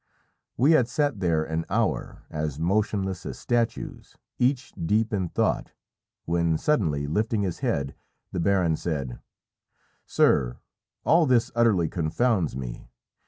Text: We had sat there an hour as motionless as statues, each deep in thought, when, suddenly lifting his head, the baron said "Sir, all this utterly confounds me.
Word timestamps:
We 0.57 0.71
had 0.71 0.87
sat 0.87 1.19
there 1.19 1.43
an 1.43 1.63
hour 1.69 2.23
as 2.31 2.57
motionless 2.59 3.23
as 3.23 3.37
statues, 3.37 4.17
each 4.39 4.71
deep 4.73 5.13
in 5.13 5.29
thought, 5.29 5.73
when, 6.25 6.57
suddenly 6.57 7.05
lifting 7.05 7.43
his 7.43 7.59
head, 7.59 7.93
the 8.31 8.39
baron 8.39 8.77
said 8.77 9.19
"Sir, 10.07 10.57
all 11.05 11.27
this 11.27 11.51
utterly 11.53 11.87
confounds 11.87 12.55
me. 12.57 12.89